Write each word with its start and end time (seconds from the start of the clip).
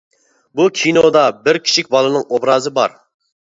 بۇ 0.59 0.65
كىنودا 0.79 1.27
بىر 1.45 1.61
كىچىك 1.69 1.93
بالىنىڭ 1.97 2.27
ئوبرازى 2.35 2.75
بار. 2.81 3.01